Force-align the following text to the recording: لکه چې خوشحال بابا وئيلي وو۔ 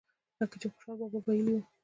لکه 0.39 0.55
چې 0.61 0.67
خوشحال 0.71 0.97
بابا 1.01 1.19
وئيلي 1.23 1.53
وو۔ 1.55 1.63